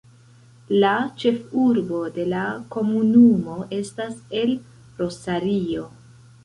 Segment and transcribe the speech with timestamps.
[0.83, 2.41] La ĉefurbo de la
[2.77, 4.59] komunumo estas El
[5.05, 5.89] Rosario.